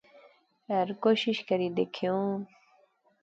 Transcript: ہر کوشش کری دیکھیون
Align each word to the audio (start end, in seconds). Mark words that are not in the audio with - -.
ہر 0.69 0.87
کوشش 1.03 1.37
کری 1.47 1.67
دیکھیون 1.77 2.31